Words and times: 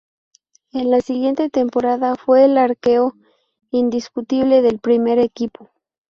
En 0.71 0.89
la 0.89 0.99
siguiente 1.01 1.51
temporada 1.51 2.15
fue 2.15 2.45
el 2.45 2.57
arquero 2.57 3.13
indiscutible 3.69 4.63
del 4.63 4.79
primer 4.79 5.19
equipo. 5.19 5.69